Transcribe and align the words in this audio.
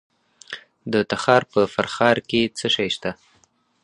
د 0.91 0.93
تخار 1.11 1.43
په 1.51 1.61
فرخار 1.73 2.17
کې 2.29 2.41
څه 2.57 2.67
شی 2.75 2.89
شته؟ 2.95 3.11